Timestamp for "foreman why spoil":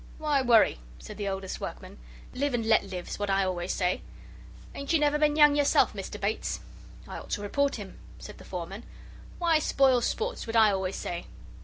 8.43-10.01